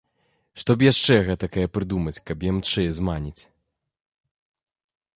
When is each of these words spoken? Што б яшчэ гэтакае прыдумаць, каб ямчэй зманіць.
Што 0.61 0.71
б 0.79 0.87
яшчэ 0.91 1.17
гэтакае 1.27 1.67
прыдумаць, 1.77 2.15
каб 2.31 2.49
ямчэй 2.51 2.87
зманіць. 3.01 3.39